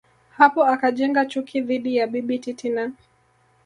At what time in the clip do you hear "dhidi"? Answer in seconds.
1.61-1.95